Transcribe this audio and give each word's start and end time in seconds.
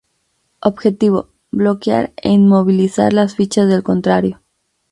Objetivo: 0.61 1.29
Bloquear 1.51 2.11
e 2.17 2.31
inmovilizar 2.31 3.13
las 3.13 3.35
fichas 3.35 3.69
del 3.69 3.83
contrario. 3.83 4.41